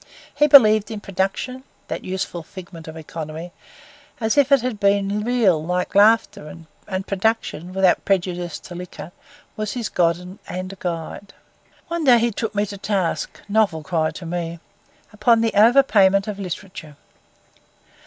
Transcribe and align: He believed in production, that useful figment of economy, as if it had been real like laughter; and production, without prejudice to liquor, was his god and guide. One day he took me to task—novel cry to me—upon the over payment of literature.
He 0.33 0.47
believed 0.47 0.89
in 0.89 0.99
production, 0.99 1.63
that 1.87 2.03
useful 2.03 2.41
figment 2.41 2.87
of 2.87 2.97
economy, 2.97 3.51
as 4.19 4.35
if 4.35 4.51
it 4.51 4.61
had 4.63 4.79
been 4.79 5.23
real 5.23 5.63
like 5.63 5.93
laughter; 5.93 6.51
and 6.87 7.05
production, 7.05 7.71
without 7.71 8.03
prejudice 8.03 8.57
to 8.61 8.73
liquor, 8.73 9.11
was 9.55 9.73
his 9.73 9.89
god 9.89 10.39
and 10.47 10.79
guide. 10.79 11.35
One 11.87 12.05
day 12.05 12.17
he 12.17 12.31
took 12.31 12.55
me 12.55 12.65
to 12.65 12.79
task—novel 12.79 13.83
cry 13.83 14.09
to 14.09 14.25
me—upon 14.25 15.41
the 15.41 15.53
over 15.53 15.83
payment 15.83 16.27
of 16.27 16.39
literature. 16.39 16.95